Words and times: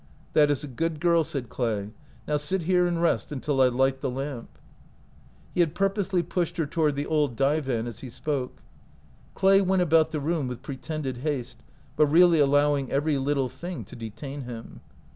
"That 0.33 0.49
is 0.49 0.63
a 0.63 0.67
good 0.67 0.99
girl," 0.99 1.23
said 1.23 1.47
Clay; 1.49 1.91
"now 2.27 2.37
sit 2.37 2.63
here 2.63 2.87
and 2.87 2.99
rest 2.99 3.31
until 3.31 3.61
I 3.61 3.67
light 3.67 4.01
the 4.01 4.09
lamp." 4.09 4.57
He 5.53 5.59
had 5.59 5.75
purposely 5.75 6.23
pushed 6.23 6.57
her 6.57 6.65
toward 6.65 6.95
the 6.95 7.05
old 7.05 7.35
divan 7.35 7.85
as 7.85 7.99
he 7.99 8.09
spoke. 8.09 8.63
Clay 9.35 9.61
went 9.61 9.83
about 9.83 10.09
the 10.09 10.19
room 10.19 10.47
with 10.47 10.63
pretended 10.63 11.17
haste, 11.17 11.59
but 11.95 12.07
really 12.07 12.39
allowing 12.39 12.91
every 12.91 13.19
little 13.19 13.47
thing 13.47 13.85
to 13.85 13.95
detain 13.95 14.41
him. 14.45 14.81